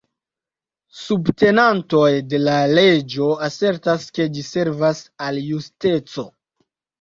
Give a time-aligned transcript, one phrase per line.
[1.01, 6.27] Subtenantoj de la leĝo asertas, ke ĝi servas al justeco.